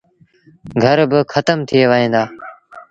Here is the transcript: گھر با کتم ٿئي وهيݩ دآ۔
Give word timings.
گھر 0.83 0.97
با 1.11 1.19
کتم 1.33 1.59
ٿئي 1.67 1.81
وهيݩ 1.89 2.11
دآ۔ 2.13 2.23